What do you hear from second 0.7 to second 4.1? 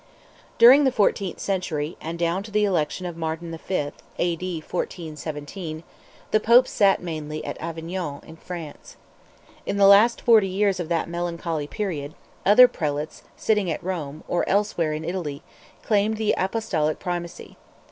the fourteenth century, and down to the election of Martin V.